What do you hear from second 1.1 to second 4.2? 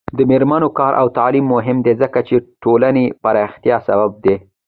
تعلیم مهم دی ځکه چې ټولنې پراختیا سبب